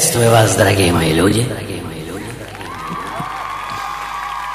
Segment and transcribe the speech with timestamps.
[0.00, 1.46] Приветствую вас, дорогие мои люди.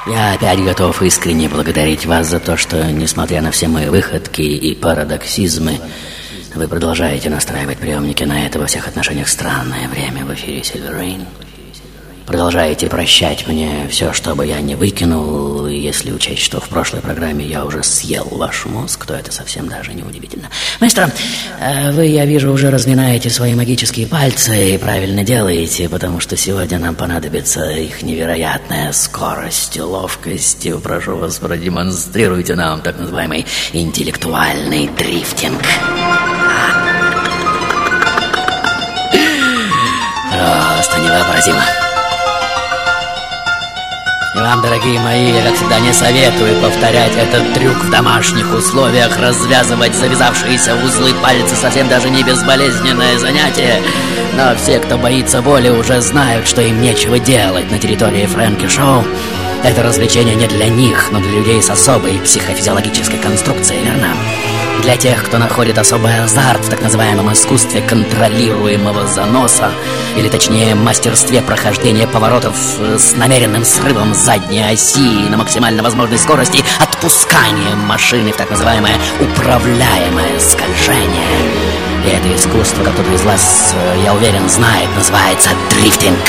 [0.07, 4.73] Я опять готов искренне благодарить вас за то, что, несмотря на все мои выходки и
[4.73, 5.79] парадоксизмы,
[6.55, 11.27] вы продолжаете настраивать приемники на это во всех отношениях странное время в эфире Silver Rain.
[12.25, 17.45] Продолжаете прощать мне все, что бы я не выкинул, если учесть, что в прошлой программе
[17.45, 20.49] я уже съел ваш мозг, то это совсем даже не удивительно.
[20.79, 21.11] Маэстро,
[21.59, 26.79] э, вы, я вижу, уже разминаете свои магические пальцы и правильно делаете, потому что сегодня
[26.79, 30.67] нам понадобится их невероятная скорость и ловкость.
[30.81, 35.61] Прошу вас, продемонстрируйте нам так называемый интеллектуальный дрифтинг.
[40.31, 41.94] Просто невообразимо.
[44.35, 49.17] И вам, дорогие мои, я, как всегда, не советую повторять этот трюк в домашних условиях,
[49.17, 53.81] развязывать завязавшиеся узлы пальцы совсем даже не безболезненное занятие.
[54.33, 59.05] Но все, кто боится боли, уже знают, что им нечего делать на территории Фрэнки Шоу.
[59.63, 64.09] Это развлечение не для них, но для людей с особой психофизиологической конструкцией, верно?
[64.81, 69.71] Для тех, кто находит особый азарт в так называемом искусстве контролируемого заноса,
[70.15, 76.63] или точнее мастерстве прохождения поворотов э, с намеренным срывом задней оси на максимально возможной скорости,
[76.79, 81.27] отпусканием машины в так называемое управляемое скольжение.
[82.05, 86.19] И это искусство, кто-то из вас, э, я уверен, знает, называется дрифтинг.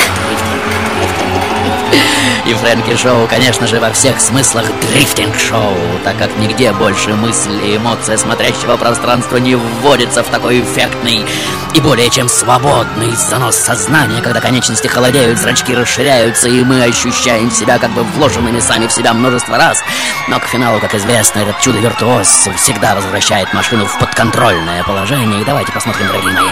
[2.45, 7.75] И Фрэнки Шоу, конечно же, во всех смыслах дрифтинг-шоу, так как нигде больше мысль и
[7.75, 11.25] эмоция смотрящего пространства не вводится в такой эффектный
[11.73, 17.77] и более чем свободный занос сознания, когда конечности холодеют, зрачки расширяются, и мы ощущаем себя
[17.77, 19.83] как бы вложенными сами в себя множество раз.
[20.27, 25.41] Но к финалу, как известно, этот чудо-виртуоз всегда возвращает машину в подконтрольное положение.
[25.41, 26.49] И давайте посмотрим, дорогие мои,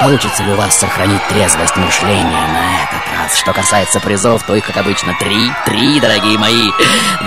[0.00, 3.36] получится ли у вас сохранить трезвость мышления на этот раз.
[3.36, 6.70] Что касается призов, то их, как обычно, три, три, дорогие мои,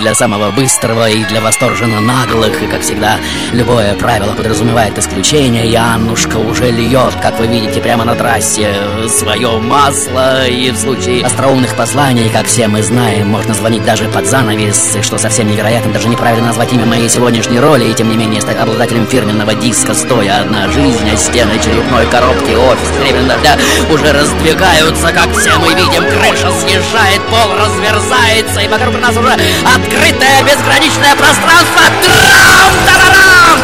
[0.00, 2.62] для самого быстрого и для восторженно наглых.
[2.62, 3.16] И, как всегда,
[3.52, 5.66] любое правило подразумевает исключение.
[5.66, 8.74] И Аннушка уже льет, как вы видите, прямо на трассе
[9.08, 10.46] свое масло.
[10.46, 15.18] И в случае остроумных посланий, как все мы знаем, можно звонить даже под занавес, что
[15.18, 19.06] совсем невероятно, даже неправильно назвать имя моей сегодняшней роли, и тем не менее стать обладателем
[19.06, 23.56] фирменного диска «Стоя одна жизнь», а стены черепной коробки офис времен дождя
[23.90, 30.42] уже раздвигаются, как все мы видим, крыша съезжает, пол разверзается, и вокруг нас уже открытое
[30.42, 31.82] безграничное пространство.
[32.02, 32.72] Трам!
[32.86, 33.58] Тарарам!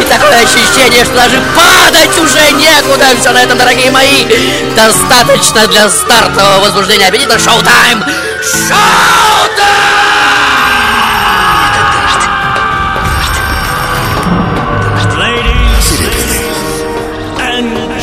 [0.00, 3.06] И такое ощущение, что даже падать уже некуда.
[3.20, 4.26] Все на этом, дорогие мои.
[4.76, 7.38] Достаточно для стартового возбуждения аппетита.
[7.38, 8.04] Шоу-тайм!
[8.42, 9.94] Шоу-тайм!
[17.54, 17.93] And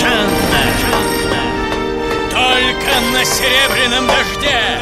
[3.32, 4.80] серебряном дожде.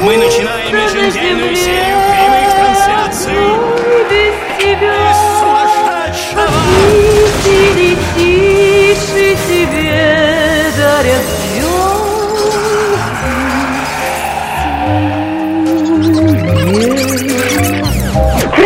[0.00, 3.38] Мы начинаем еженедельную серию прямых трансляций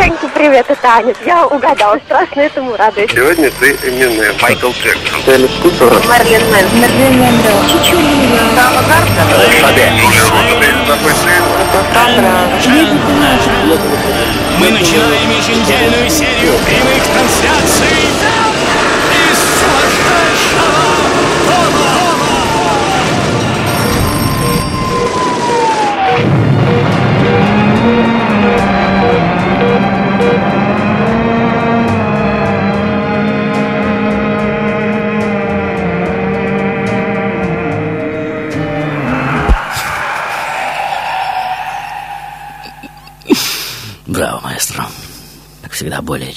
[0.08, 1.14] Фрэнки, привет, это Аня.
[1.26, 3.10] Я угадала, страшно этому радуюсь.
[3.10, 5.20] Сегодня ты Эминем, Майкл Джексон.
[5.26, 6.80] Мерлин Мэн.
[6.80, 7.52] Мерлин Монро.
[7.68, 8.38] Чичулина.
[8.56, 8.82] Сава
[14.58, 18.57] Мы начинаем еженедельную серию прямых трансляций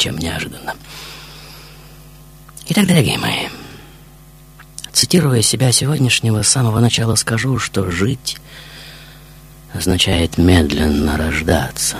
[0.01, 0.74] чем неожиданно.
[2.69, 3.50] Итак, дорогие мои,
[4.92, 8.38] цитируя себя сегодняшнего, с самого начала скажу, что жить
[9.75, 11.98] означает медленно рождаться.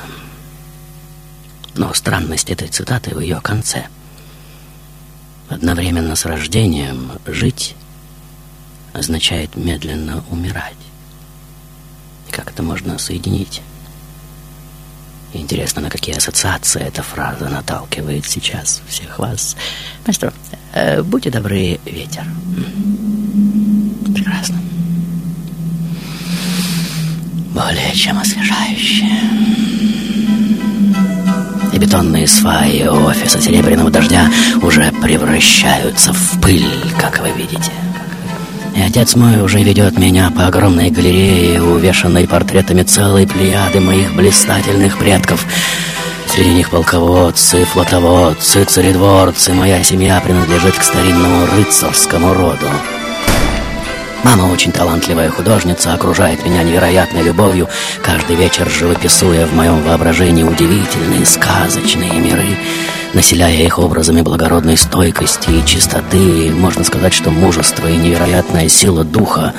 [1.76, 3.86] Но странность этой цитаты в ее конце.
[5.48, 7.76] Одновременно с рождением жить
[8.94, 10.74] означает медленно умирать.
[12.32, 13.62] Как это можно соединить?
[15.34, 19.56] Интересно, на какие ассоциации эта фраза наталкивает сейчас всех вас.
[20.06, 20.34] Мастер,
[20.74, 22.26] э, будьте добры, ветер.
[24.14, 24.60] Прекрасно.
[27.54, 29.08] Более чем освежающе.
[31.72, 34.30] И бетонные сваи офиса Серебряного Дождя
[34.62, 36.66] уже превращаются в пыль,
[37.00, 37.72] как вы видите.
[38.76, 44.98] И отец мой уже ведет меня по огромной галерее, увешанной портретами целой плеяды моих блистательных
[44.98, 45.46] предков.
[46.28, 49.54] Среди них полководцы, флотоводцы, царедворцы.
[49.54, 52.68] Моя семья принадлежит к старинному рыцарскому роду.
[54.24, 57.68] Мама очень талантливая художница, окружает меня невероятной любовью,
[58.04, 62.56] каждый вечер живописуя в моем воображении удивительные, сказочные миры
[63.14, 69.54] населяя их образами благородной стойкости и чистоты, можно сказать, что мужество и невероятная сила духа,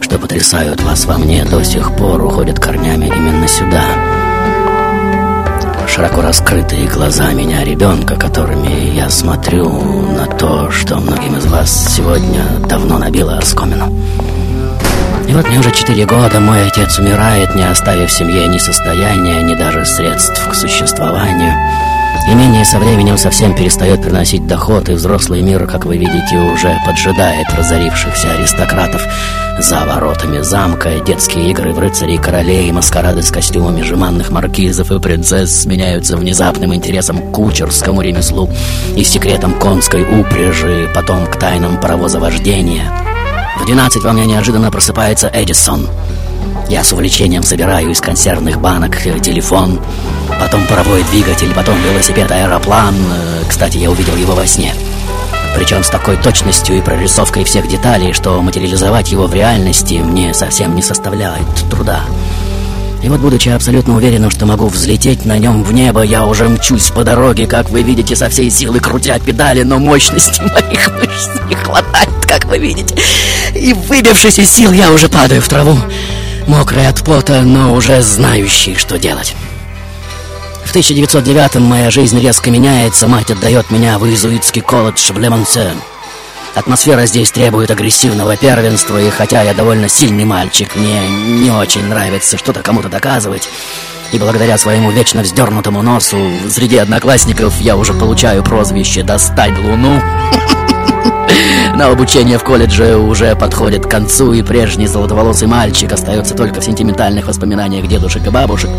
[0.00, 3.84] что потрясают вас во мне, до сих пор уходят корнями именно сюда.
[5.86, 9.68] Широко раскрытые глаза меня, ребенка, которыми я смотрю
[10.12, 13.92] на то, что многим из вас сегодня давно набило оскомину.
[15.26, 19.54] И вот мне уже четыре года мой отец умирает, не оставив семье ни состояния, ни
[19.54, 21.54] даже средств к существованию.
[22.26, 27.46] Имение со временем совсем перестает приносить доход, и взрослый мир, как вы видите, уже поджидает
[27.56, 29.02] разорившихся аристократов.
[29.58, 35.62] За воротами замка детские игры в рыцарей королей, маскарады с костюмами жеманных маркизов и принцесс
[35.62, 38.50] сменяются внезапным интересом к кучерскому ремеслу
[38.96, 42.92] и секретам конской упряжи, потом к тайнам паровозовождения.
[43.60, 45.88] В 12 во мне неожиданно просыпается Эдисон—
[46.68, 49.80] я с увлечением собираю из консервных банок э, телефон,
[50.38, 52.94] потом паровой двигатель, потом велосипед, аэроплан.
[52.94, 54.74] Э, кстати, я увидел его во сне.
[55.56, 60.74] Причем с такой точностью и прорисовкой всех деталей, что материализовать его в реальности мне совсем
[60.74, 62.02] не составляет труда.
[63.02, 66.90] И вот, будучи абсолютно уверенным, что могу взлететь на нем в небо, я уже мчусь
[66.90, 71.54] по дороге, как вы видите, со всей силы крутя педали, но мощности моих мышц не
[71.54, 72.94] хватает, как вы видите.
[73.54, 75.78] И выбившись из сил, я уже падаю в траву
[76.48, 79.34] мокрый от пота, но уже знающий, что делать.
[80.64, 85.72] В 1909-м моя жизнь резко меняется, мать отдает меня в иезуитский колледж в Лемонсе.
[86.54, 92.36] Атмосфера здесь требует агрессивного первенства, и хотя я довольно сильный мальчик, мне не очень нравится
[92.36, 93.48] что-то кому-то доказывать.
[94.12, 100.02] И благодаря своему вечно вздернутому носу среди одноклассников я уже получаю прозвище «Достать Луну».
[101.74, 106.64] Но обучение в колледже уже подходит к концу, и прежний золотоволосый мальчик остается только в
[106.64, 108.70] сентиментальных воспоминаниях дедушек и бабушек.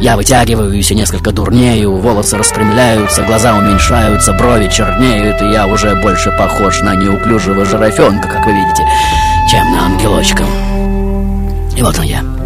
[0.00, 6.30] Я вытягиваюсь и несколько дурнею, волосы распрямляются, глаза уменьшаются, брови чернеют, и я уже больше
[6.38, 8.82] похож на неуклюжего жирафенка, как вы видите,
[9.50, 10.44] чем на ангелочка.
[11.76, 12.39] И вот он я.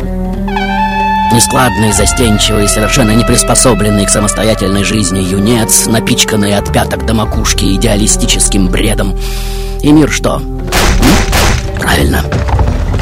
[1.35, 8.69] Нескладный, застенчивый, совершенно не приспособленный к самостоятельной жизни юнец, напичканный от пяток до макушки идеалистическим
[8.69, 9.19] бредом.
[9.83, 10.41] И мир что?
[11.81, 12.23] Правильно.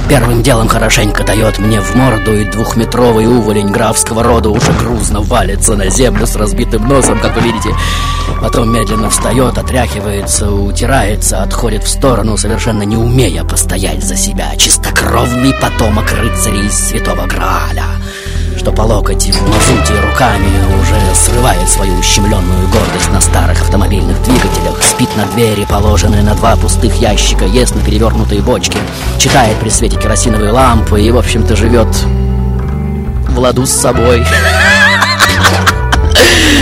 [0.08, 5.76] Первым делом хорошенько дает мне в морду, и двухметровый уволень графского рода уже грузно валится
[5.76, 7.68] на землю с разбитым носом, как вы видите.
[8.40, 14.56] Потом медленно встает, отряхивается, утирается, отходит в сторону, совершенно не умея постоять за себя.
[14.56, 17.84] Чистокровный потомок рыцарей Святого Грааля
[18.56, 20.48] что по локоть в мазуте руками
[20.80, 26.56] уже срывает свою ущемленную гордость на старых автомобильных двигателях, спит на двери, положенные на два
[26.56, 28.78] пустых ящика, ест на перевернутые бочки,
[29.18, 31.88] читает при свете керосиновой лампы и, в общем-то, живет
[33.28, 34.24] в ладу с собой.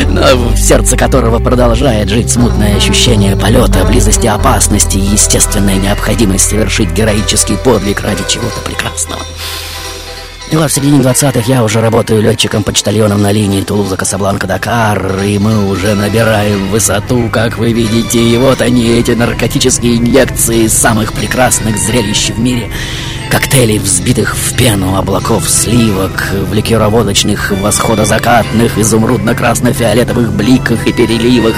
[0.09, 6.93] Но в сердце которого продолжает жить смутное ощущение полета, близости опасности и естественная необходимость совершить
[6.93, 9.23] героический подвиг ради чего-то прекрасного.
[10.51, 15.95] И вот в середине 20-х я уже работаю летчиком-почтальоном на линии Тулуза-Касабланка-Дакар, и мы уже
[15.95, 22.41] набираем высоту, как вы видите, и вот они, эти наркотические инъекции самых прекрасных зрелищ в
[22.41, 22.69] мире.
[23.31, 31.55] Коктейлей, взбитых в пену облаков сливок, в ликероводочных восходозакатных, изумрудно-красно-фиолетовых бликах и переливах.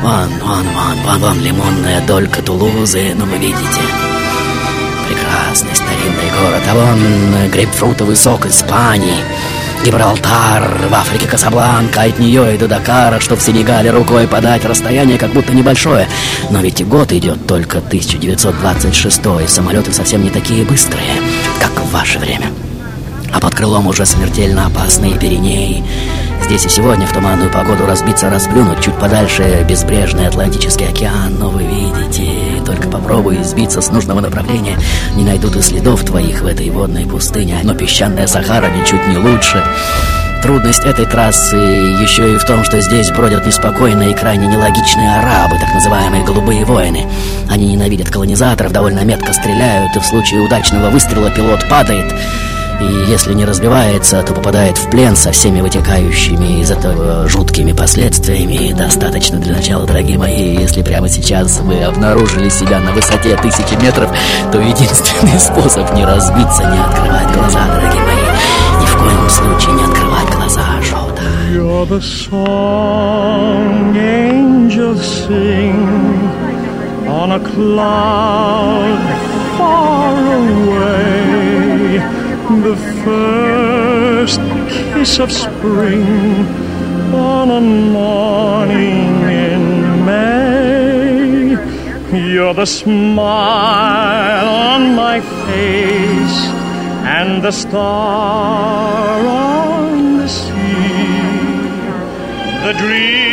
[0.00, 3.80] Вон, вон, вон, вон, вон лимонная долька Тулузы, ну вы видите
[5.08, 9.24] прекрасный старинный город, а вон грейпфрутовый сок Испании.
[9.84, 15.18] Гибралтар, в Африке Касабланка, от нее и до Дакара, что в Сенегале рукой подать, расстояние
[15.18, 16.08] как будто небольшое.
[16.50, 21.22] Но ведь и год идет только 1926, и самолеты совсем не такие быстрые,
[21.60, 22.46] как в ваше время.
[23.32, 25.84] А под крылом уже смертельно опасные Пиренеи.
[26.48, 31.36] Здесь и сегодня в туманную погоду разбиться, расплюнуть чуть подальше безбрежный Атлантический океан.
[31.38, 34.78] Но вы видите, только попробуй сбиться с нужного направления,
[35.14, 37.60] не найдут и следов твоих в этой водной пустыне.
[37.64, 39.62] Но песчаная Сахара ничуть не лучше.
[40.42, 45.58] Трудность этой трассы еще и в том, что здесь бродят неспокойные и крайне нелогичные арабы,
[45.60, 47.06] так называемые «голубые воины».
[47.50, 52.10] Они ненавидят колонизаторов, довольно метко стреляют, и в случае удачного выстрела пилот падает–
[52.80, 58.72] и если не разбивается, то попадает в плен со всеми вытекающими из этого жуткими последствиями.
[58.72, 64.10] Достаточно для начала, дорогие мои, если прямо сейчас вы обнаружили себя на высоте тысячи метров,
[64.52, 68.22] то единственный способ не разбиться, не открывать глаза, дорогие мои.
[68.80, 71.22] Ни в коем случае не открывать глаза, Шоута.
[71.52, 76.28] You're the song angels sing
[77.08, 78.98] on a cloud
[79.56, 81.27] far away.
[82.62, 86.02] The first kiss of spring
[87.14, 91.56] on a morning in May.
[92.32, 96.40] You're the smile on my face
[97.06, 101.08] and the star on the sea.
[102.66, 103.27] The dream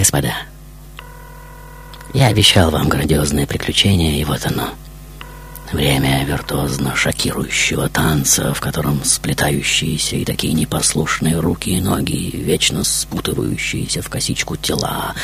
[0.00, 0.32] господа,
[2.14, 4.70] я обещал вам грандиозное приключение, и вот оно.
[5.72, 14.00] Время виртуозно шокирующего танца, в котором сплетающиеся и такие непослушные руки и ноги, вечно спутывающиеся
[14.00, 15.14] в косичку тела,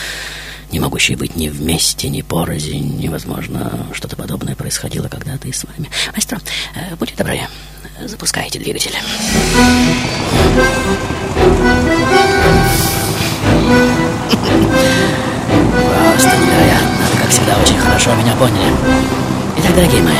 [0.70, 5.88] не могущие быть ни вместе, ни порознь, невозможно, что-то подобное происходило когда-то и с вами.
[6.14, 6.38] Мастер,
[6.74, 7.40] э, будьте добры,
[8.04, 8.92] запускайте двигатель.
[17.26, 18.72] Как всегда, очень хорошо меня поняли.
[19.58, 20.14] Итак, дорогие мои,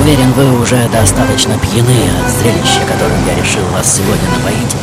[0.00, 4.74] уверен, вы уже достаточно пьяны от зрелища, которым я решил вас сегодня напоить.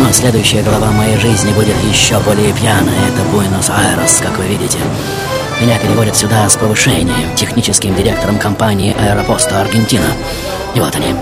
[0.00, 3.10] Но следующая глава моей жизни будет еще более пьяная.
[3.10, 4.78] Это Буэнос-Айрес, как вы видите.
[5.60, 10.08] Меня переводят сюда с повышением, техническим директором компании «Аэропоста Аргентина».
[10.74, 11.14] И вот они,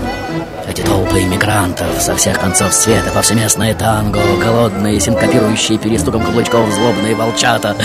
[0.71, 7.75] эти толпы иммигрантов со всех концов света, повсеместное танго, голодные, синкопирующие перестуком каблучков злобные волчата,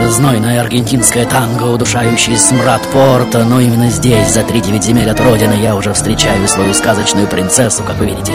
[0.00, 5.54] знойное аргентинское танго, удушающий смрад порта, но именно здесь, за три девять земель от родины,
[5.62, 8.32] я уже встречаю свою сказочную принцессу, как вы видите.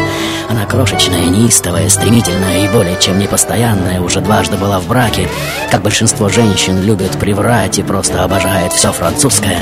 [0.50, 5.28] Она крошечная, неистовая, стремительная и более чем непостоянная, уже дважды была в браке,
[5.70, 9.60] как большинство женщин любят приврать и просто обожает все французское.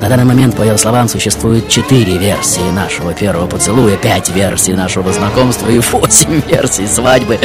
[0.00, 5.12] На данный момент, по ее словам, существует четыре версии нашего первого поцелуя, пять версий нашего
[5.12, 7.38] знакомства и восемь версий свадьбы.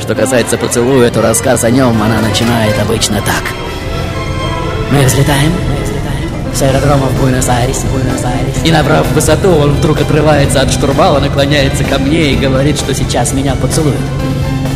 [0.00, 3.42] Что касается поцелуя, то рассказ о нем она начинает обычно так.
[4.90, 5.52] Мы взлетаем,
[6.54, 8.64] с аэродрома в Буэнос-Айрес, Буэнос-Айрес.
[8.64, 13.32] И набрав высоту, он вдруг отрывается от штурвала, наклоняется ко мне и говорит, что сейчас
[13.32, 13.96] меня поцелует.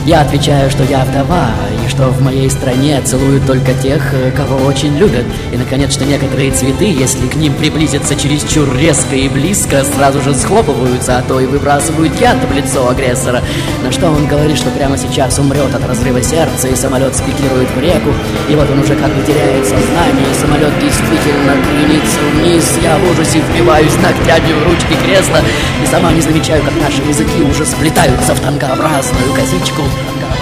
[0.07, 1.51] Я отвечаю, что я вдова,
[1.89, 5.25] что в моей стране целуют только тех, э, кого очень любят.
[5.53, 10.35] И, наконец, что некоторые цветы, если к ним приблизиться чересчур резко и близко, сразу же
[10.35, 13.43] схлопываются, а то и выбрасывают яд в лицо агрессора.
[13.83, 17.81] На что он говорит, что прямо сейчас умрет от разрыва сердца, и самолет спикирует в
[17.81, 18.13] реку.
[18.49, 22.79] И вот он уже как бы теряет сознание, и самолет действительно кренится вниз.
[22.83, 25.39] Я в ужасе впиваюсь ногтями в ручки кресла,
[25.83, 29.83] и сама не замечаю, как наши языки уже сплетаются в танкообразную косичку.
[29.83, 30.36] Танкообразную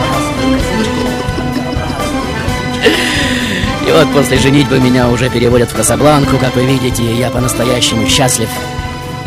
[3.87, 8.49] И вот после женитьбы меня уже переводят в Касабланку, как вы видите, я по-настоящему счастлив.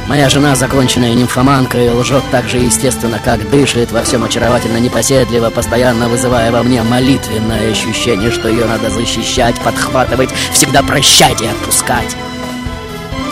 [0.07, 5.49] Моя жена законченная нимфоманка и лжет так же естественно, как дышит, во всем очаровательно непоседливо,
[5.51, 12.15] постоянно вызывая во мне молитвенное ощущение, что ее надо защищать, подхватывать, всегда прощать и отпускать.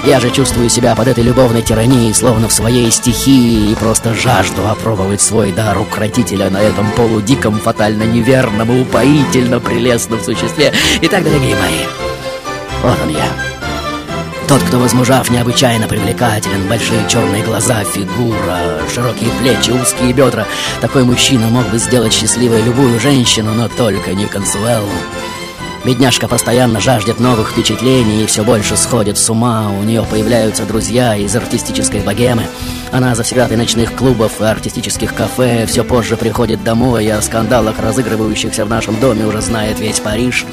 [0.06, 4.68] Я же чувствую себя под этой любовной тиранией, словно в своей стихии, и просто жажду
[4.68, 10.72] опробовать свой дар укротителя на этом полудиком, фатально неверном и упоительно прелестном существе.
[11.02, 11.80] Итак, дорогие мои,
[12.84, 13.26] вот он я.
[14.48, 20.46] Тот, кто возмужав, необычайно привлекателен Большие черные глаза, фигура, широкие плечи, узкие бедра
[20.82, 24.88] Такой мужчина мог бы сделать счастливой любую женщину, но только не Консуэлу
[25.86, 29.70] Бедняжка постоянно жаждет новых впечатлений и все больше сходит с ума.
[29.70, 32.48] У нее появляются друзья из артистической богемы.
[32.92, 38.66] Она завсегдатой ночных клубов и артистических кафе все позже приходит домой, и о скандалах, разыгрывающихся
[38.66, 40.48] в нашем доме, уже знает весь Париж.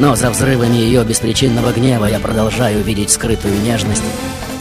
[0.00, 4.02] Но за взрывами ее беспричинного гнева я продолжаю видеть скрытую нежность,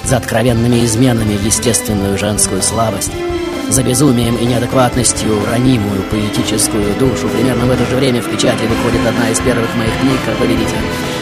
[0.04, 3.12] за откровенными изменами естественную женскую слабость
[3.70, 7.28] за безумием и неадекватностью ранимую поэтическую душу.
[7.30, 10.48] Примерно в это же время в печати выходит одна из первых моих книг, как вы
[10.48, 10.76] видите,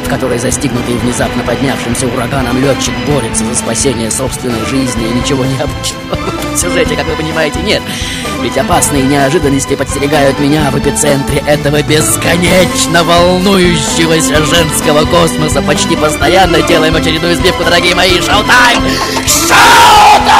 [0.05, 6.17] в которой застигнутый внезапно поднявшимся ураганом летчик борется за спасение собственной жизни и ничего необычного
[6.53, 7.81] в сюжете, как вы понимаете, нет.
[8.41, 15.61] Ведь опасные неожиданности подстерегают меня в эпицентре этого бесконечно волнующегося женского космоса.
[15.61, 18.19] Почти постоянно делаем очередную сбивку, дорогие мои.
[18.19, 18.83] Шоу-тайм!
[19.27, 20.31] Шоу-тайм!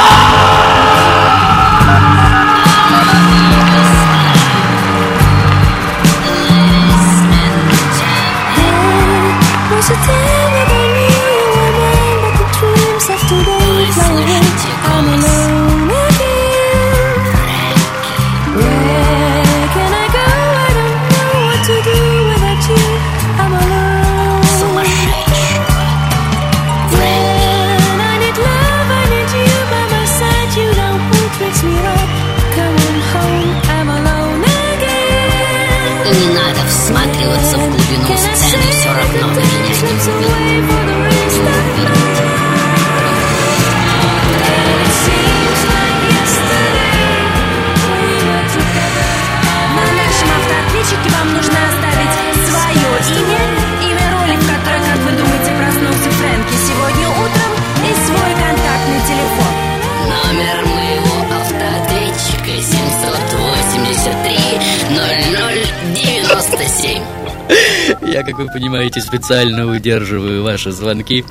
[68.24, 71.24] Как вы понимаете, специально удерживаю ваши звонки,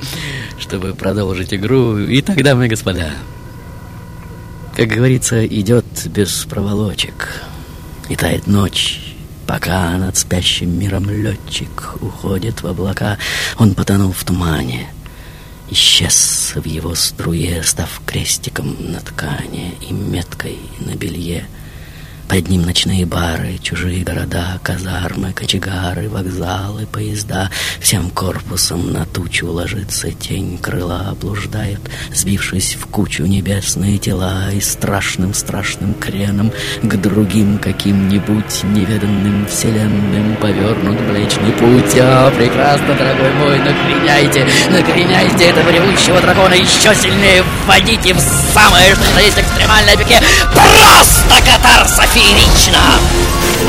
[0.58, 1.96] чтобы продолжить игру.
[1.96, 3.12] И тогда, мои господа,
[4.76, 7.42] как говорится, идет без проволочек.
[8.10, 9.00] И тает ночь,
[9.46, 13.16] пока над спящим миром летчик уходит в облака.
[13.56, 14.88] Он потонул в тумане,
[15.70, 21.46] исчез в его струе, став крестиком на ткани и меткой на белье—
[22.28, 27.50] под ним ночные бары, чужие города, казармы, кочегары, вокзалы, поезда.
[27.80, 31.80] Всем корпусом на тучу ложится тень, крыла блуждают,
[32.14, 41.52] сбившись в кучу небесные тела и страшным-страшным креном к другим каким-нибудь неведанным вселенным повернут Млечный
[41.52, 41.96] Путь.
[42.00, 48.20] А, прекрасно, дорогой мой, накреняйте, накреняйте этого ревущего дракона еще сильнее, вводите в
[48.54, 50.20] самое, что есть экстремальное пике.
[50.52, 52.11] Просто катарсофи!
[52.14, 52.78] Феерично!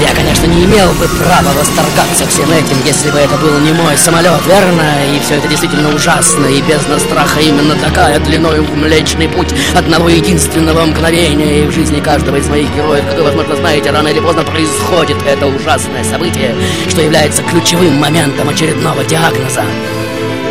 [0.02, 3.98] Я, конечно, не имел бы права восторгаться всем этим, если бы это был не мой
[3.98, 4.84] самолет, верно?
[5.16, 10.10] И все это действительно ужасно, и бездна страха именно такая, длиной в Млечный Путь одного
[10.10, 11.64] единственного мгновения.
[11.64, 15.18] И в жизни каждого из моих героев, как вы, возможно, знаете, рано или поздно происходит
[15.26, 16.56] это ужасное событие,
[16.90, 19.64] что является ключевым моментом очередного диагноза.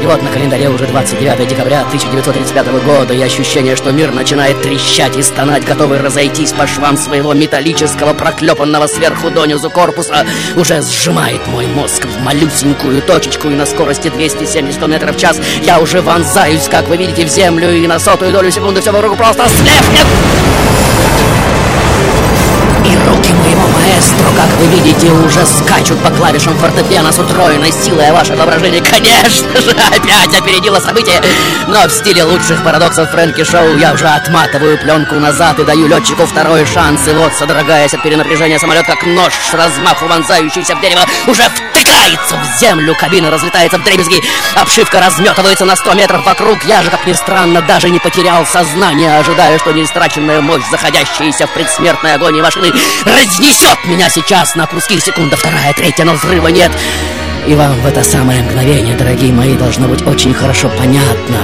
[0.02, 5.16] И вот на календаре уже 29 декабря 1935 года, и ощущение, что мир начинает трещать
[5.16, 11.68] и стонать, готовый разойтись по швам своего металлического, проклепанного сверху донизу корпуса, уже сжимает мой
[11.68, 16.88] мозг в малюсенькую точечку, и на скорости 270 км в час я уже вонзаюсь, как
[16.88, 20.06] вы видите, в землю, и на сотую долю секунды все вокруг просто слепнет!
[22.84, 23.51] И руки моего
[23.92, 28.82] маэстро, как вы видите, уже скачут по клавишам фортепиано с утроенной силой, а ваше воображение,
[28.82, 31.20] конечно же, опять опередило события.
[31.68, 36.26] Но в стиле лучших парадоксов Фрэнки Шоу я уже отматываю пленку назад и даю летчику
[36.26, 37.06] второй шанс.
[37.08, 41.42] И вот, содрогаясь от перенапряжения, самолет, как нож с размаху вонзающийся в дерево, уже
[41.72, 44.22] втыкается в землю, кабина разлетается в дребезги,
[44.54, 46.64] обшивка разметывается на 100 метров вокруг.
[46.64, 51.54] Я же, как ни странно, даже не потерял сознание, ожидая, что неистраченная мощь, заходящаяся в
[51.54, 52.72] предсмертной агонии машины,
[53.04, 56.72] разнесет меня сейчас на куски секунда, вторая, третья, но взрыва нет.
[57.46, 61.38] И вам в это самое мгновение, дорогие мои, должно быть очень хорошо понятно,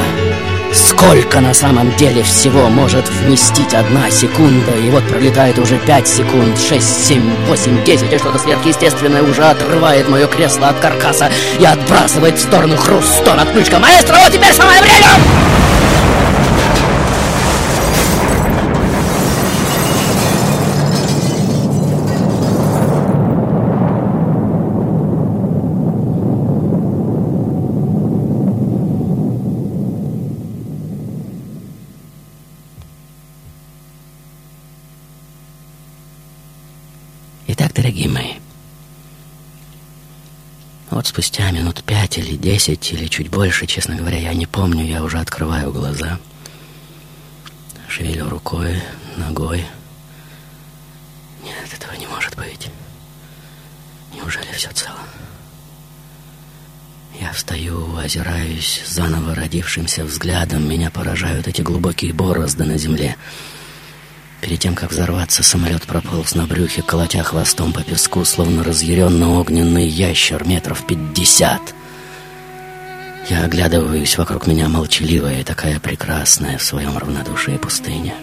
[0.79, 4.73] сколько на самом деле всего может вместить одна секунда.
[4.73, 10.09] И вот пролетает уже пять секунд, шесть, семь, восемь, десять, и что-то сверхъестественное уже отрывает
[10.09, 13.79] мое кресло от каркаса и отбрасывает в сторону хрустон от ключка.
[13.79, 15.48] Маэстро, теперь самое время!
[37.99, 38.35] Дорогие мои,
[40.91, 45.03] вот спустя минут пять или десять, или чуть больше, честно говоря, я не помню, я
[45.03, 46.19] уже открываю глаза,
[47.89, 48.81] шевелю рукой,
[49.17, 49.67] ногой.
[51.43, 52.71] Нет, этого не может быть.
[54.15, 54.99] Неужели все цело?
[57.21, 60.69] Я встаю, озираюсь, заново родившимся взглядом.
[60.69, 63.17] Меня поражают эти глубокие борозды на земле.
[64.49, 69.87] Перед тем, как взорваться, самолет прополз на брюхе, колотя хвостом по песку, словно разъяренный огненный
[69.87, 71.61] ящер метров пятьдесят.
[73.29, 78.15] Я оглядываюсь, вокруг меня молчаливая такая прекрасная в своем равнодушии пустыня.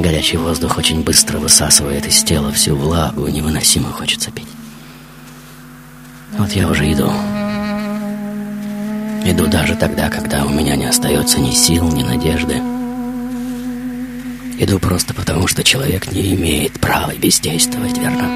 [0.00, 4.48] Горячий воздух очень быстро высасывает из тела всю влагу, невыносимо хочется пить.
[6.32, 7.12] Вот я уже иду.
[9.24, 12.60] Иду даже тогда, когда у меня не остается ни сил, ни надежды.
[14.58, 18.26] Иду просто потому, что человек не имеет права бездействовать, верно?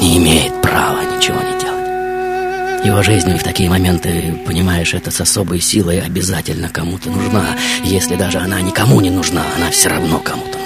[0.00, 2.86] Не имеет права ничего не делать.
[2.86, 7.56] Его жизнь в такие моменты, понимаешь, это с особой силой обязательно кому-то нужна.
[7.82, 10.65] Если даже она никому не нужна, она все равно кому-то нужна.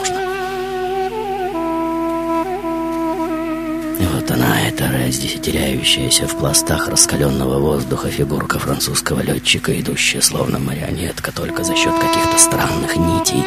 [5.11, 11.93] Эта раздесятеряющаяся в пластах раскаленного воздуха фигурка французского летчика, идущая словно марионетка только за счет
[11.95, 13.43] каких-то странных нитей,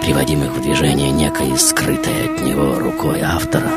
[0.00, 3.70] приводимых в движение некой скрытой от него рукой автора.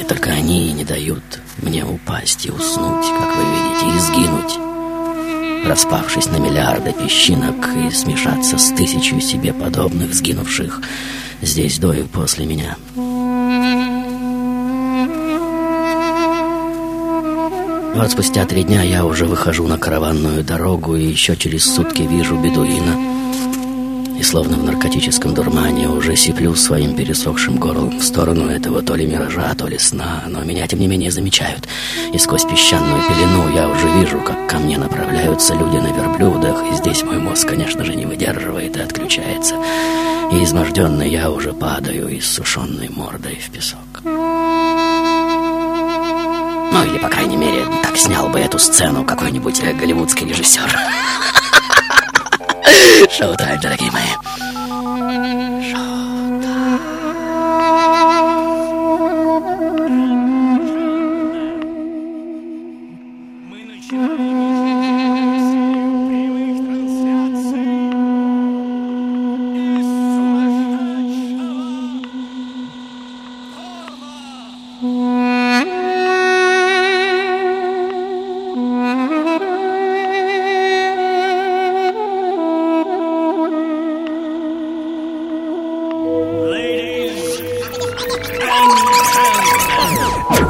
[0.00, 6.26] И только они не дают мне упасть и уснуть, как вы видите, и сгинуть, распавшись
[6.26, 10.80] на миллиарды песчинок и смешаться с тысячью себе подобных, сгинувших
[11.42, 12.76] здесь до и после меня.
[17.94, 22.36] Вот спустя три дня я уже выхожу на караванную дорогу и еще через сутки вижу
[22.36, 23.14] бедуина.
[24.18, 29.06] И словно в наркотическом дурмане уже сиплю своим пересохшим горлом в сторону этого то ли
[29.06, 30.24] миража, то ли сна.
[30.26, 31.68] Но меня, тем не менее, замечают.
[32.12, 36.64] И сквозь песчаную пелену я уже вижу, как ко мне направляются люди на верблюдах.
[36.72, 39.54] И здесь мой мозг, конечно же, не выдерживает и отключается.
[40.32, 43.83] И изможденный я уже падаю иссушенной мордой в песок.
[46.74, 50.68] Ну, или, по крайней мере, так снял бы эту сцену какой-нибудь э, голливудский режиссер.
[53.16, 54.43] Шоу-тайм, дорогие мои.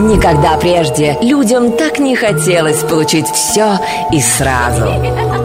[0.01, 3.79] Никогда прежде людям так не хотелось получить все
[4.13, 4.93] и сразу.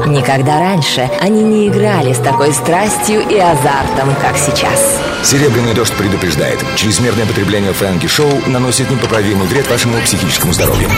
[0.07, 4.97] Никогда раньше они не играли с такой страстью и азартом, как сейчас.
[5.23, 6.59] Серебряный дождь предупреждает.
[6.75, 10.89] Чрезмерное потребление Фрэнки Шоу наносит непоправимый вред вашему психическому здоровью.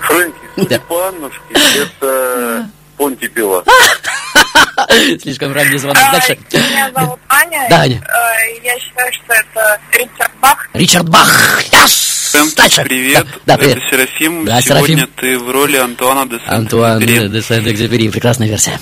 [0.00, 0.80] Фрэнки, судя Да.
[0.88, 3.62] по Аннушке, это Понти пила.
[5.22, 5.96] Слишком ранний звонок.
[6.12, 6.38] Дальше.
[6.52, 7.66] Меня зовут Аня.
[7.70, 8.02] Да, Аня.
[8.06, 10.68] Э, Я считаю, что это Ричард Бах.
[10.74, 11.62] Ричард Бах.
[11.72, 12.54] Yes!
[12.56, 12.82] Дальше.
[12.84, 13.78] Привет, Да, да, привет.
[13.78, 14.44] это Серафим.
[14.44, 15.10] Да, Сегодня Серафим.
[15.16, 17.28] ты в роли Антуана де Антуан Сент-Экзюпери.
[17.28, 18.08] де Сент-Экзюпери.
[18.10, 18.78] Прекрасная версия.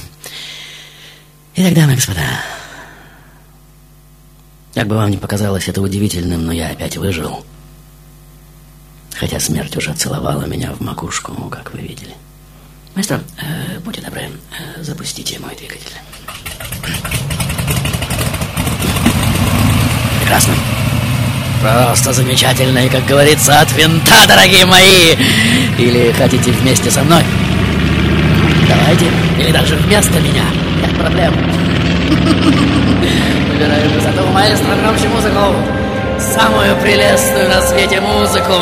[1.57, 2.21] Итак, дамы и господа.
[4.75, 7.45] Как бы вам ни показалось это удивительным, но я опять выжил.
[9.19, 12.15] Хотя смерть уже целовала меня в макушку, как вы видели.
[12.95, 14.23] Маэстро, э, будьте добры,
[14.77, 15.95] э, запустите мой двигатель.
[20.29, 20.53] Прекрасно.
[21.63, 25.17] Просто замечательно, как говорится, от винта, дорогие мои!
[25.79, 27.23] Или хотите вместе со мной?
[28.69, 29.07] Давайте,
[29.39, 30.45] или даже вместо меня.
[30.83, 31.33] Нет проблем.
[33.53, 35.55] Выбираю высоту маэстро громче музыку.
[36.19, 38.53] Самую прелестную на свете музыку.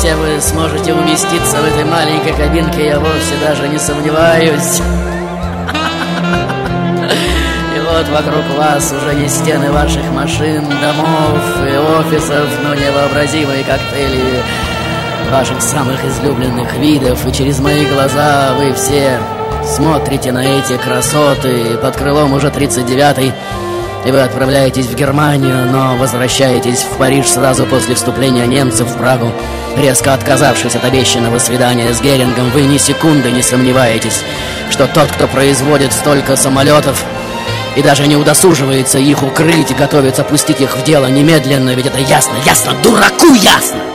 [0.00, 4.80] Все вы сможете уместиться в этой маленькой кабинке, я вовсе даже не сомневаюсь.
[7.76, 14.42] И вот вокруг вас уже не стены ваших машин, домов и офисов, но невообразимые коктейли
[15.30, 17.26] ваших самых излюбленных видов.
[17.26, 19.20] И через мои глаза вы все
[19.66, 23.34] смотрите на эти красоты под крылом уже 39-й
[24.04, 29.30] И вы отправляетесь в Германию, но возвращаетесь в Париж сразу после вступления немцев в Прагу.
[29.76, 34.22] Резко отказавшись от обещанного свидания с Герингом, вы ни секунды не сомневаетесь,
[34.70, 37.04] что тот, кто производит столько самолетов,
[37.76, 41.98] и даже не удосуживается их укрыть и готовится пустить их в дело немедленно, ведь это
[41.98, 43.89] ясно, ясно, дураку ясно!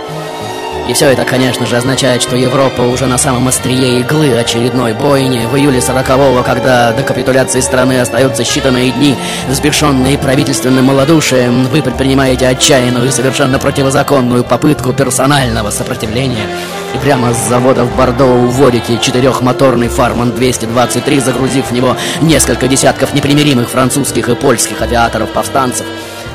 [0.87, 5.47] И все это, конечно же, означает, что Европа уже на самом острие иглы очередной бойни.
[5.47, 9.15] В июле 40-го, когда до капитуляции страны остаются считанные дни,
[9.49, 16.47] взбешенные правительственным малодушием, вы предпринимаете отчаянную и совершенно противозаконную попытку персонального сопротивления.
[16.93, 23.15] И прямо с завода в Бордо уводите четырехмоторный Фарман 223, загрузив в него несколько десятков
[23.15, 25.85] непримиримых французских и польских авиаторов-повстанцев.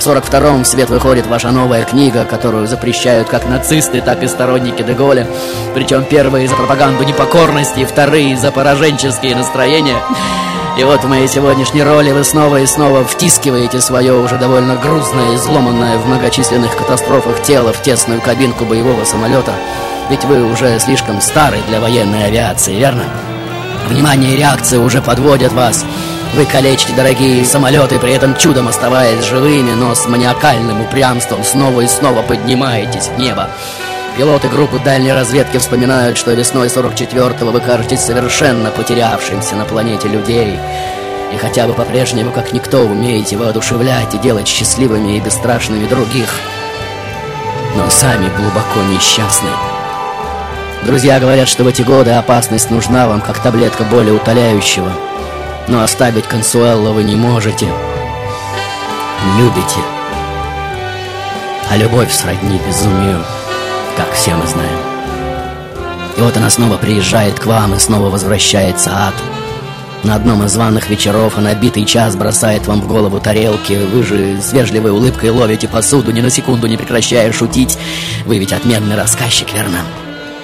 [0.01, 4.83] В 42-м в свет выходит ваша новая книга, которую запрещают как нацисты, так и сторонники
[4.83, 5.27] Деголя.
[5.75, 9.99] Причем первые за пропаганду непокорности, вторые за пораженческие настроения.
[10.79, 15.37] И вот в моей сегодняшней роли вы снова и снова втискиваете свое уже довольно грузное,
[15.37, 19.53] изломанное в многочисленных катастрофах тело в тесную кабинку боевого самолета.
[20.09, 23.05] Ведь вы уже слишком старый для военной авиации, верно?
[23.87, 25.85] Внимание и реакция уже подводят вас.
[26.35, 31.89] Вы калечите дорогие самолеты, при этом чудом оставаясь живыми, но с маниакальным упрямством снова и
[31.89, 33.51] снова поднимаетесь в небо.
[34.17, 40.57] Пилоты группы дальней разведки вспоминают, что весной 44-го вы кажетесь совершенно потерявшимся на планете людей.
[41.35, 46.33] И хотя вы по-прежнему, как никто, умеете воодушевлять и делать счастливыми и бесстрашными других,
[47.77, 49.51] но сами глубоко несчастны.
[50.85, 54.93] Друзья говорят, что в эти годы опасность нужна вам, как таблетка более утоляющего–
[55.71, 57.67] но оставить Консуэлло вы не можете.
[59.39, 59.81] Любите.
[61.71, 63.25] А любовь сродни безумию,
[63.97, 64.79] как все мы знаем.
[66.17, 69.15] И вот она снова приезжает к вам и снова возвращается ад.
[70.03, 73.75] На одном из званых вечеров она битый час бросает вам в голову тарелки.
[73.75, 77.79] Вы же с вежливой улыбкой ловите посуду, ни на секунду не прекращая шутить.
[78.27, 79.79] Вы ведь отменный рассказчик, верно?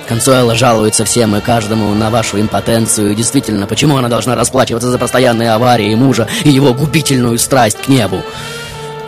[0.08, 3.14] Консуэла жалуется всем и каждому на вашу импотенцию.
[3.14, 8.22] Действительно, почему она должна расплачиваться за постоянные аварии мужа и его губительную страсть к небу?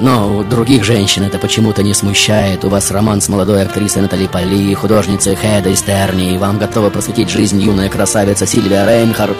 [0.01, 2.65] Но у других женщин это почему-то не смущает.
[2.65, 7.31] У вас роман с молодой актрисой Натали Поли, художницей Хедой Стерни, и вам готова посвятить
[7.31, 9.37] жизнь юная красавица Сильвия Рейнхард.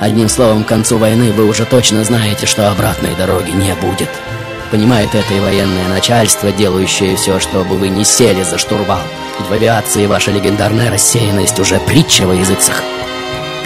[0.00, 4.10] Одним словом, к концу войны вы уже точно знаете, что обратной дороги не будет.
[4.72, 9.02] Понимает это и военное начальство, делающее все, чтобы вы не сели за штурвал.
[9.38, 12.82] Ведь в авиации ваша легендарная рассеянность уже притча во языцах.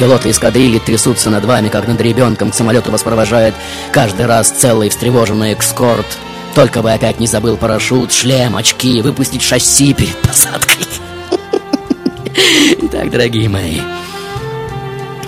[0.00, 2.50] Пилоты эскадрильи трясутся над вами, как над ребенком.
[2.50, 3.54] К самолету вас провожает
[3.92, 6.18] каждый раз целый встревоженный экскорт.
[6.56, 10.88] Только бы опять не забыл парашют, шлем, очки, выпустить шасси перед посадкой.
[12.82, 13.80] Итак, дорогие мои,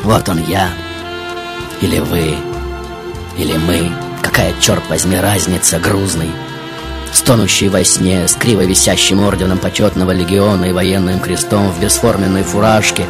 [0.02, 0.70] вот он я,
[1.80, 2.34] или вы,
[3.36, 4.07] или мы.
[4.38, 6.30] Какая, черт возьми, разница, грузный,
[7.12, 13.04] стонущий во сне, с криво висящим орденом почетного легиона и военным крестом в бесформенной фуражке,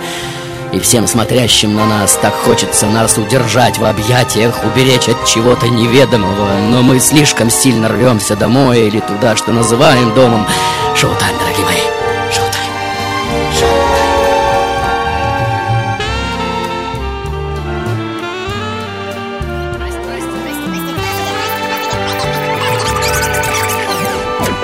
[0.73, 6.49] и всем смотрящим на нас так хочется нас удержать в объятиях, уберечь от чего-то неведомого,
[6.71, 10.47] но мы слишком сильно рвемся домой или туда, что называем домом.
[10.97, 11.98] Шоу-тайм, дорогие мои,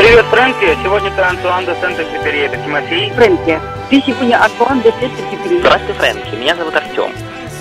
[0.05, 0.77] Привет, Фрэнки.
[0.83, 2.41] Сегодня ты Антуан де Сент-Экзюпери.
[2.41, 3.11] Это Тимофей.
[3.13, 5.61] Фрэнки, ты сегодня Антуан де Сент-Экзюпери.
[5.61, 6.35] Здравствуй, Фрэнки.
[6.37, 7.11] Меня зовут Артем.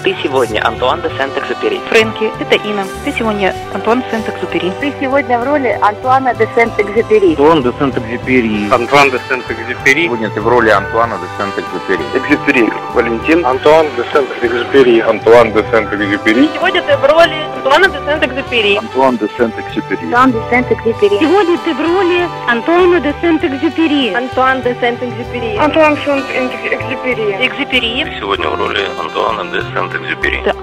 [0.04, 1.80] Ты сегодня Антуан де Сент-Экзюпери.
[1.90, 2.86] Фрэнки, это Инна.
[3.06, 4.74] Ты сегодня Антуан Сент-Экзюпери.
[4.82, 7.30] Ты сегодня в роли Антуана де Сент-Экзюпери.
[7.30, 8.70] Антуан де Сент-Экзюпери.
[8.70, 10.04] Антуан де Сент-Экзюпери.
[10.04, 12.04] Сегодня ты в роли Антуана де Сент-Экзюпери.
[12.16, 12.70] Экзюпери.
[12.94, 13.46] Валентин.
[13.46, 15.00] Антуан де Сент-Экзюпери.
[15.00, 16.50] Антуан де Сент-Экзюпери.
[16.54, 18.78] Сегодня ты в роли Антуана де Сент-Экзюпери.
[18.80, 20.14] Антуан де Сент-Экзюпери.
[20.14, 21.20] Антуан де Сент-Экзюпери.
[21.20, 24.14] Сегодня ты в роли Антуана де Сент-Экзюпери.
[24.18, 25.58] Антуан де Сент-Экзюпери.
[25.58, 27.48] Антуан Сент-Экзюпери.
[27.48, 28.20] Экзюпери.
[28.20, 29.93] Сегодня в роли Антуана де Сент-Экзюпери.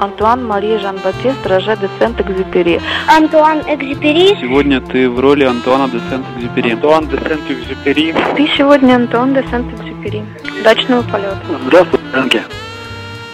[0.00, 2.80] Антуан Мария Жан-Батист Роже де Сент-Экзюпери.
[3.08, 4.36] Антуан Экзюпери.
[4.40, 6.72] Сегодня ты в роли Антуана де Сент-Экзюпери.
[6.72, 8.14] Антуан де Сент-Экзюпери.
[8.36, 10.24] Ты сегодня Антуан де Сент-Экзюпери.
[10.60, 11.40] Удачного полета.
[11.66, 12.42] Здравствуй, Фрэнки.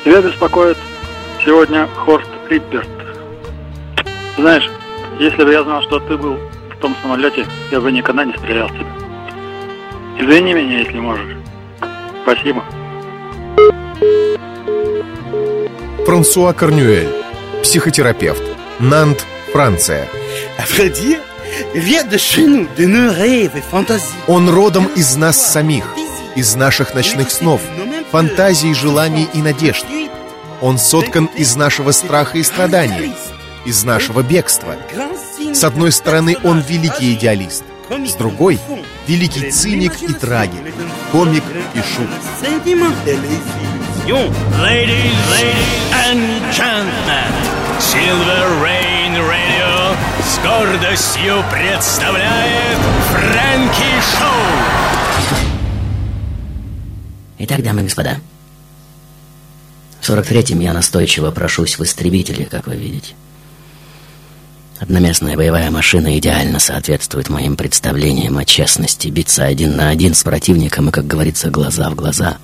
[0.05, 0.77] Тебя беспокоит
[1.45, 2.89] сегодня Хорст Рипперт.
[4.37, 4.71] Знаешь,
[5.19, 6.37] если бы я знал, что ты был
[6.71, 8.93] в том самолете, я бы никогда не стрелял в тебя.
[10.19, 11.37] Извини меня, если можешь.
[12.23, 12.63] Спасибо.
[16.07, 17.13] Франсуа Корнюэль,
[17.65, 18.41] психотерапевт,
[18.79, 20.07] Нант, Франция.
[24.29, 25.85] Он родом из нас самих,
[26.37, 27.61] из наших ночных снов,
[28.13, 29.85] фантазий, желаний и надежд.
[30.61, 33.13] Он соткан из нашего страха и страдания,
[33.65, 34.77] из нашего бегства.
[35.53, 38.61] С одной стороны, он великий идеалист, с другой—
[39.09, 40.73] великий циник и трагик,
[41.11, 41.43] комик
[41.75, 42.09] и шут.
[44.07, 44.23] Ladies,
[44.63, 46.23] ladies and
[47.81, 52.79] Silver Rain Radio с гордостью представляет
[53.11, 55.41] Фрэнки Шоу.
[57.39, 58.21] Итак, дамы и господа,
[60.01, 63.15] в 43-м я настойчиво прошусь в истребители, как вы видите.
[64.79, 69.09] Одноместная боевая машина идеально соответствует моим представлениям о честности.
[69.09, 72.37] Биться один на один с противником и, как говорится, глаза в глаза,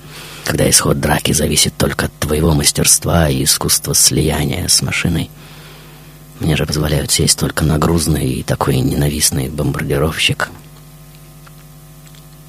[0.43, 5.29] когда исход драки зависит только от твоего мастерства и искусства слияния с машиной.
[6.39, 10.49] Мне же позволяют сесть только на грузный и такой ненавистный бомбардировщик.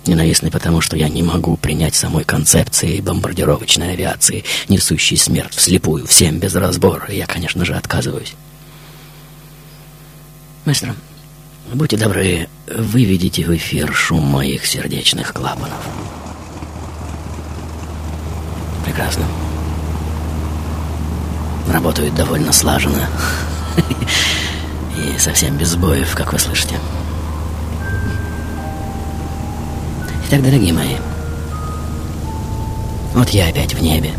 [0.06, 6.38] Ненавистный потому, что я не могу принять самой концепции бомбардировочной авиации, несущей смерть вслепую, всем
[6.38, 7.10] без разбора.
[7.10, 8.34] Я, конечно же, отказываюсь.
[10.66, 10.94] Мастер,
[11.72, 15.72] будьте добры, выведите в эфир шум моих сердечных клапанов.
[18.94, 19.24] Прекрасно.
[21.68, 23.08] Работают довольно слаженно.
[24.96, 26.76] И совсем без сбоев, как вы слышите.
[30.28, 30.94] Итак, дорогие мои,
[33.14, 34.12] вот я опять в небе.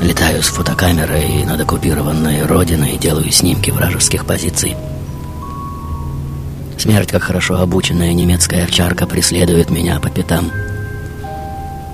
[0.00, 4.76] Летаю с фотокамерой над оккупированной родиной и делаю снимки вражеских позиций.
[6.76, 10.50] Смерть, как хорошо обученная немецкая овчарка, преследует меня по пятам.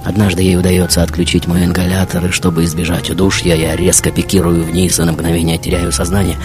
[0.04, 5.02] Однажды ей удается отключить мой ингалятор, и чтобы избежать удушья, я резко пикирую вниз и
[5.02, 6.38] на мгновение теряю сознание,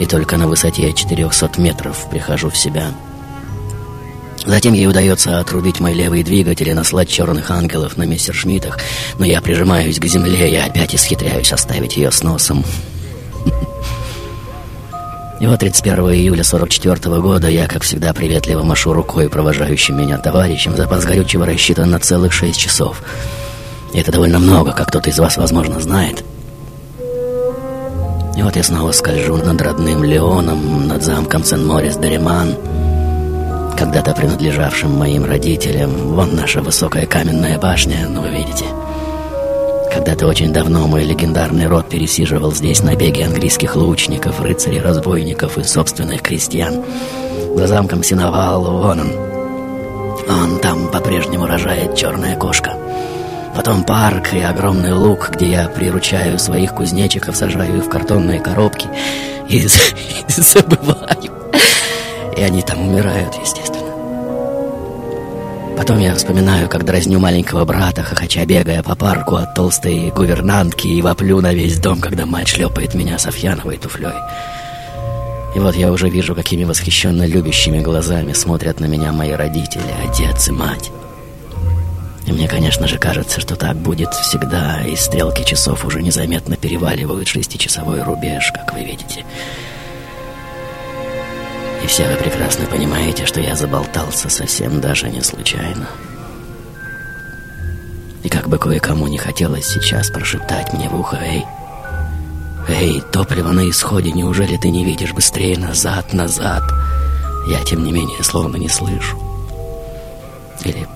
[0.00, 2.92] и только на высоте 400 метров прихожу в себя.
[4.44, 8.78] Затем ей удается отрубить мой левый двигатель и наслать черных ангелов на мессершмиттах,
[9.18, 12.64] но я прижимаюсь к земле и опять исхитряюсь оставить ее с носом.
[15.40, 20.76] И вот 31 июля 44 года я, как всегда, приветливо машу рукой провожающим меня товарищам.
[20.76, 23.02] Запас горючего рассчитан на целых 6 часов.
[23.92, 26.24] И это довольно много, как кто-то из вас, возможно, знает.
[28.36, 32.56] И вот я снова скольжу над родным Леоном, над замком Сен-Морис-Дереман,
[33.76, 36.14] когда-то принадлежавшим моим родителям.
[36.14, 38.64] Вон наша высокая каменная башня, ну вы видите.
[39.98, 46.22] Когда-то очень давно мой легендарный род пересиживал здесь набеги английских лучников, рыцарей, разбойников и собственных
[46.22, 46.84] крестьян.
[47.56, 49.12] За замком Синовал, вон он.
[50.28, 52.74] Он там по-прежнему рожает черная кошка.
[53.56, 58.86] Потом парк и огромный луг, где я приручаю своих кузнечиков, сажаю их в картонные коробки
[59.48, 59.68] и, и
[60.28, 61.32] забываю.
[62.36, 63.77] И они там умирают, естественно.
[65.78, 71.00] Потом я вспоминаю, как дразню маленького брата, хохоча бегая по парку от толстой гувернантки и
[71.00, 74.18] воплю на весь дом, когда мать шлепает меня софьяновой туфлей.
[75.54, 80.48] И вот я уже вижу, какими восхищенно любящими глазами смотрят на меня мои родители, отец
[80.48, 80.90] и мать.
[82.26, 87.28] И мне, конечно же, кажется, что так будет всегда, и стрелки часов уже незаметно переваливают
[87.28, 89.24] шестичасовой рубеж, как вы видите.
[91.82, 95.88] И все вы прекрасно понимаете, что я заболтался совсем даже не случайно.
[98.22, 101.44] И как бы кое-кому не хотелось сейчас прошептать мне в ухо «Эй,
[102.68, 106.64] эй, топливо на исходе, неужели ты не видишь быстрее назад, назад?»
[107.48, 109.16] Я, тем не менее, словно не слышу.
[110.64, 110.86] Или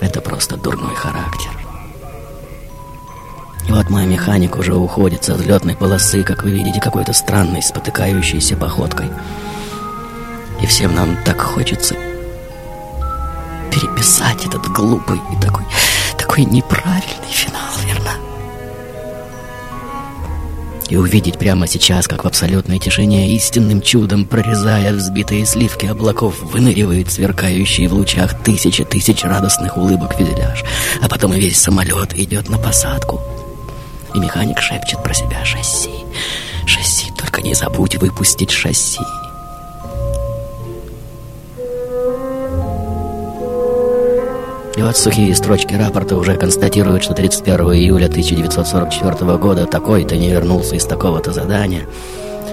[0.00, 1.50] это просто дурной характер.
[3.68, 8.56] И вот мой механик уже уходит со взлетной полосы, как вы видите, какой-то странной, спотыкающейся
[8.56, 9.10] походкой.
[10.62, 11.94] И всем нам так хочется
[13.70, 15.64] переписать этот глупый и такой,
[16.16, 18.10] такой неправильный финал, верно?
[20.88, 27.12] И увидеть прямо сейчас, как в абсолютной тишине, истинным чудом, прорезая взбитые сливки облаков, выныривает
[27.12, 30.64] сверкающий в лучах тысячи тысяч радостных улыбок фюзеляж,
[31.02, 33.20] а потом весь самолет идет на посадку.
[34.14, 35.90] И механик шепчет про себя «Шасси,
[36.66, 39.02] шасси, только не забудь выпустить шасси».
[44.78, 50.76] И вот сухие строчки рапорта уже констатируют, что 31 июля 1944 года такой-то не вернулся
[50.76, 51.82] из такого-то задания.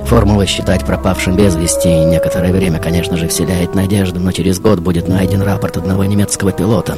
[0.06, 5.08] Формула считать пропавшим без вести некоторое время, конечно же, вселяет надежду, но через год будет
[5.08, 6.98] найден рапорт одного немецкого пилота,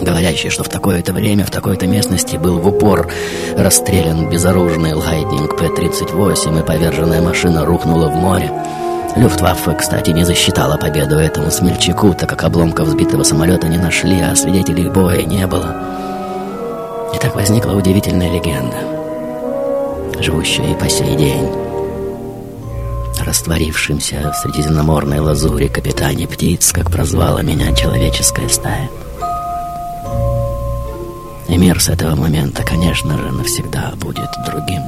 [0.00, 3.10] говорящий, что в такое-то время, в такой-то местности был в упор
[3.58, 8.50] расстрелян безоружный Lightning П-38, и поверженная машина рухнула в море.
[9.16, 14.36] Люфтваффе, кстати, не засчитала победу этому смельчаку, так как обломков сбитого самолета не нашли, а
[14.36, 15.74] свидетелей боя не было.
[17.14, 18.76] И так возникла удивительная легенда,
[20.20, 21.48] живущая и по сей день.
[23.24, 28.88] растворившимся в средиземноморной лазуре капитане птиц, как прозвала меня человеческая стая.
[31.48, 34.82] И мир с этого момента, конечно же, навсегда будет другим.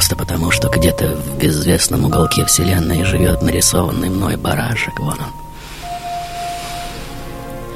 [0.00, 5.32] Просто потому, что где-то в безвестном уголке Вселенной живет нарисованный мной барашек, вон он.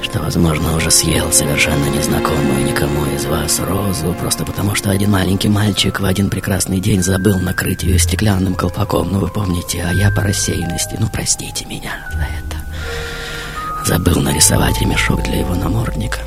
[0.03, 5.51] Что, возможно, уже съел совершенно незнакомую никому из вас розу, просто потому, что один маленький
[5.51, 9.13] мальчик в один прекрасный день забыл накрыть ее стеклянным колпаком.
[9.13, 13.87] Ну, вы помните, а я по рассеянности, ну, простите меня за это.
[13.87, 16.21] Забыл нарисовать ремешок для его намордника.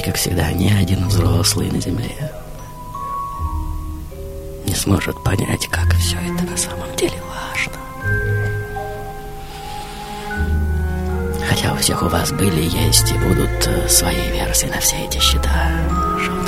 [0.00, 2.32] И, как всегда, ни один взрослый на земле
[4.66, 7.74] не сможет понять, как все это на самом деле важно.
[11.46, 15.18] Хотя у всех у вас были, есть и будут э, свои версии на все эти
[15.18, 15.70] счета.
[16.24, 16.39] Шоу-тайм,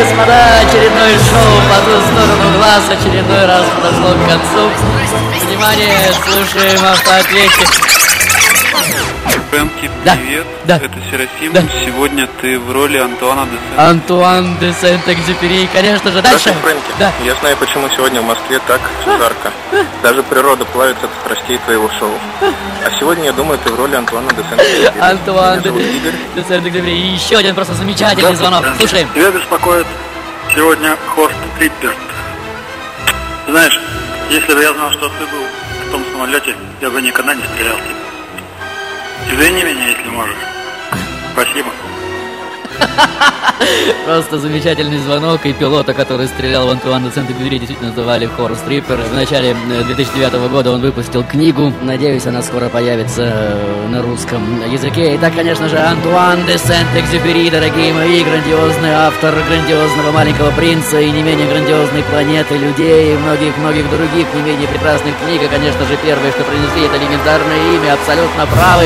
[0.00, 4.70] господа, очередное шоу по ту сторону глаз очередной раз подошло к концу.
[5.46, 7.99] Внимание, слушаем автоответчик.
[9.80, 10.46] Фрэнки, Да, привет.
[10.66, 10.76] да.
[10.76, 11.52] Это Серафим.
[11.52, 11.62] Да.
[11.84, 13.80] Сегодня ты в роли Антуана де Сен.
[13.80, 16.20] Антуан де Сент-Экзюпери, конечно же.
[16.22, 16.52] Дальше.
[16.62, 16.92] Фрэнки.
[16.98, 17.12] Да.
[17.24, 19.52] Я знаю, почему сегодня в Москве так жарко.
[20.02, 22.12] Даже природа плавится от страстей твоего шоу.
[22.42, 25.00] А сегодня, я думаю, ты в роли Антуана де Сент-Экзюпери.
[25.00, 26.90] Антуан де Сент-Экзюпери.
[26.92, 28.64] И еще один просто замечательный звонок.
[28.78, 29.08] Слушаем.
[29.14, 29.86] Тебя беспокоит
[30.54, 31.96] сегодня Хорст Рипперт.
[33.48, 33.80] Знаешь,
[34.30, 35.44] если бы я знал, что ты был
[35.88, 37.99] в том самолете, я бы никогда не стрелял в тебя.
[39.28, 40.36] Извини меня, если можешь.
[41.32, 41.70] Спасибо.
[44.04, 48.96] Просто замечательный звонок, и пилота, который стрелял в Антуана Сент-Экзюпери, действительно называли Хорст Риппер.
[48.96, 51.72] В начале э, 2009 года он выпустил книгу.
[51.82, 55.16] Надеюсь, она скоро появится э, на русском языке.
[55.16, 61.22] Итак, конечно же, Антуан де Сент-Экзюпери, дорогие мои, грандиозный автор грандиозного «Маленького принца» и не
[61.22, 65.42] менее грандиозной «Планеты людей» и многих-многих других не менее прекрасных книг.
[65.42, 68.84] И, конечно же, первое, что принесли, это легендарное имя, абсолютно правы.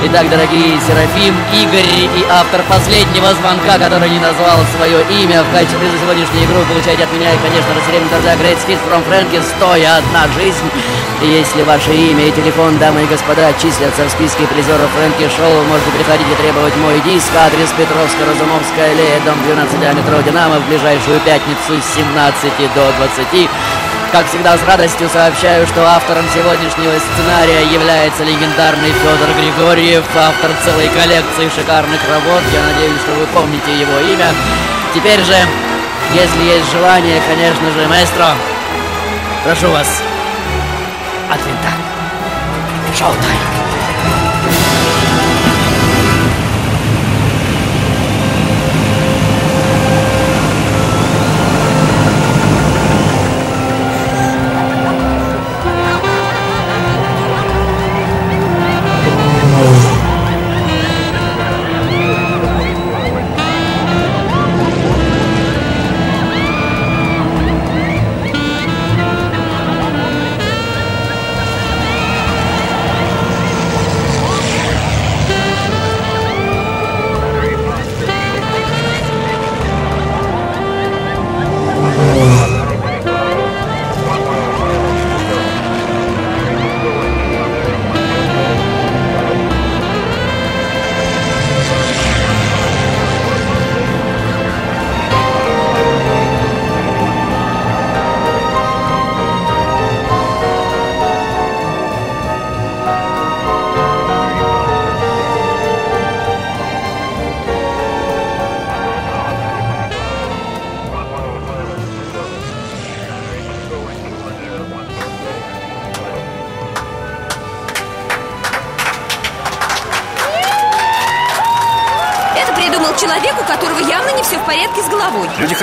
[0.00, 5.90] Итак, дорогие Серафим, Игорь и автор последнего звонка, который не назвал свое имя в качестве
[5.90, 9.98] за сегодняшнюю игру, получаете от меня и, конечно, серебряный торжа Great Skits from Frankie, стоя
[9.98, 10.70] одна жизнь.
[11.20, 15.50] И если ваше имя и телефон, дамы и господа, числятся в списке призеров Фрэнки Шоу,
[15.50, 20.60] вы можете приходить и требовать мой диск, адрес Петровско-Разумовская аллея, дом 12 а метро Динамо,
[20.60, 23.50] в ближайшую пятницу с 17 до 20.
[24.10, 30.88] Как всегда, с радостью сообщаю, что автором сегодняшнего сценария является легендарный Федор Григорьев, автор целой
[30.88, 32.42] коллекции шикарных работ.
[32.52, 34.32] Я надеюсь, что вы помните его имя.
[34.94, 35.36] Теперь же,
[36.14, 38.30] если есть желание, конечно же, маэстро,
[39.44, 40.02] прошу вас,
[41.30, 41.68] от винта.
[42.96, 43.67] Шоу-тайм.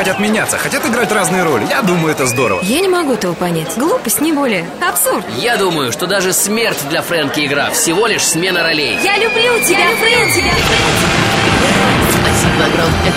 [0.05, 1.65] Хотят меняться, хотят играть разные роли.
[1.67, 2.61] Я думаю, это здорово.
[2.61, 3.75] Я не могу этого понять.
[3.75, 4.63] Глупость, не более.
[4.87, 5.25] Абсурд.
[5.39, 8.99] Я думаю, что даже смерть для Фрэнки игра всего лишь смена ролей.
[9.01, 10.53] Я люблю тебя, Фрэнки.
[12.21, 13.13] Спасибо огромное.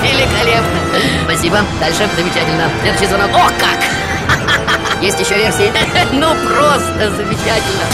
[0.08, 0.78] Великолепно.
[1.24, 1.58] Спасибо.
[1.80, 2.08] Дальше.
[2.16, 2.70] Замечательно.
[2.82, 3.30] Следующий звонок.
[3.34, 3.99] О, как!
[5.00, 5.72] Есть еще версии?
[6.12, 7.84] Ну, просто замечательно.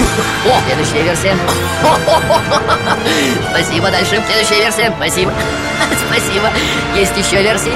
[0.46, 1.36] О, следующая версия.
[3.50, 3.90] Спасибо.
[3.90, 4.22] Дальше.
[4.26, 4.92] Следующая версия.
[4.96, 5.32] Спасибо.
[6.08, 6.50] Спасибо.
[6.94, 7.72] Есть еще версии?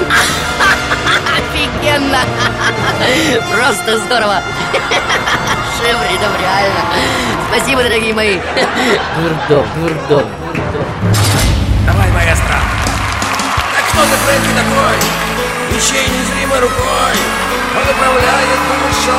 [1.37, 2.19] Офигенно.
[3.55, 4.41] Просто здорово.
[5.77, 6.81] Шевридов, реально.
[7.49, 8.37] Спасибо, дорогие мои.
[9.47, 10.29] Дурдом, дурдом.
[11.85, 12.59] Давай, маэстро.
[13.75, 15.30] Так кто ты, Фрэнки, такой?
[15.81, 17.13] Ничей незримой рукой.
[17.75, 19.15] Он управляет душой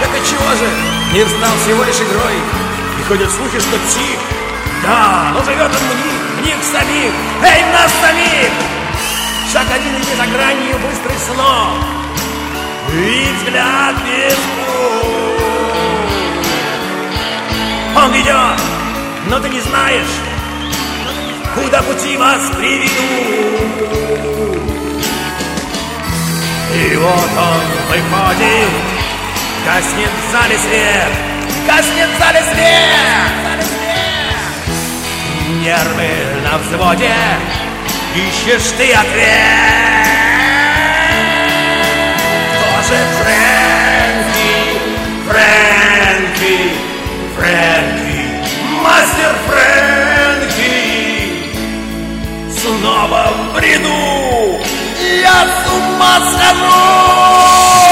[0.00, 0.70] Так чего же?
[1.12, 2.36] Мир стал всего лишь игрой?
[3.00, 4.18] И ходят слухи, что псих
[4.84, 7.12] Да, но живет он в них, в них самих.
[7.42, 8.52] Эй, нас самих!
[9.52, 11.74] Шаг один иди за гранью быстрый снов
[12.92, 14.66] И взгляд песку
[17.96, 18.60] Он ведет,
[19.26, 20.33] но ты не знаешь
[21.54, 22.90] Куда пути вас приведут
[26.74, 28.94] И вот он выходит
[29.64, 31.08] Гаснет в зале свет.
[31.66, 33.64] Гаснет в зале свет.
[35.62, 36.10] Нервы
[36.44, 37.14] на взводе.
[38.14, 40.04] Ищешь ты ответ.
[42.52, 44.52] Кто же Фрэнки,
[45.28, 46.56] Фрэнки,
[47.36, 48.20] Фрэнки.
[48.82, 49.83] Мастер Фрэнки
[52.64, 53.92] Снова в бреду
[55.22, 57.83] Я с ума Мы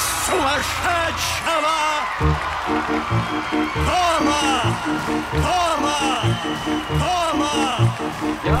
[0.00, 1.76] из сумасшедшего
[3.86, 4.40] дома!
[5.32, 5.96] Дома!
[6.98, 7.52] Дома!
[8.44, 8.52] Я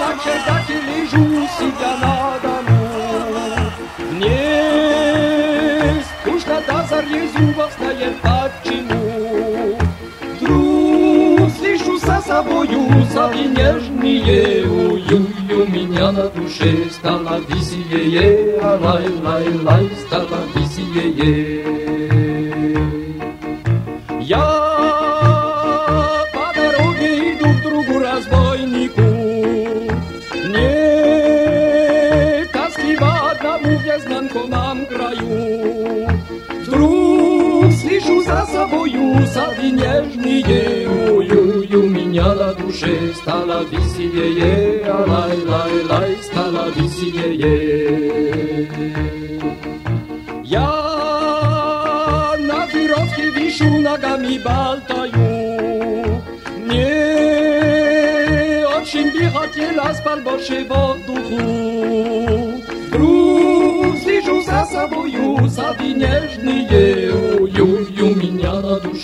[0.00, 1.24] на чердаке лежу,
[1.58, 2.78] сидя на дому.
[4.12, 4.44] Мне
[6.20, 9.57] скучно до зари зубов знает почему.
[12.38, 21.64] Слышу за нежные, ой-ой, у меня на душе стало веселее, а лай-лай-лай стало веселее.
[24.20, 24.46] Я
[26.32, 29.08] по дороге иду к другу разбойнику.
[30.54, 30.84] Не
[32.52, 36.08] тоскливо одному в незнакомом краю.
[36.62, 40.77] Вдруг слышу за собою зови нежные,
[42.78, 48.68] меня на душе стало веселее, а лай-лай-лай стало веселее.
[50.44, 56.22] Я на веревке вишу, ногами болтаю.
[56.58, 56.94] Мне
[58.76, 61.40] очень бы хотелось побольше воздуху.
[62.88, 67.67] Вдруг слежу за собою, зови нежные, ой-ой, у меня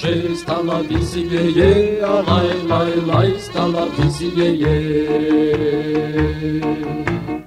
[0.04, 5.04] на душе стало веселее, а лай-лай-лай стало веселее.
[7.38, 7.43] На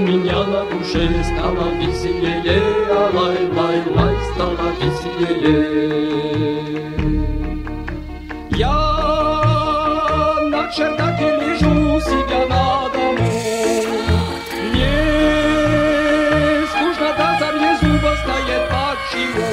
[0.00, 2.62] меня на душе стало веселее,
[3.12, 6.20] лай, лай, лай, стало веселее.
[8.50, 8.78] Я
[10.52, 13.30] на чердаке лежу себя на дому,
[14.72, 14.96] мне
[16.70, 19.48] скучно до зарье зуба стоит почему.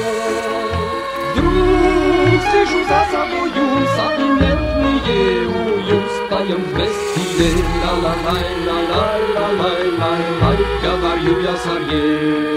[1.32, 7.48] Вдруг сижу за собою современные уют, поем вместе,
[7.84, 9.97] ла-ла-лай, ла-лай, ла-лай.
[11.28, 12.47] 又要上演。